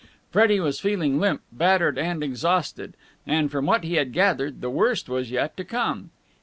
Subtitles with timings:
[0.31, 2.95] Freddie was feeling limp, battered, and exhausted:
[3.27, 6.09] and, from what he had gathered, the worst was yet to come.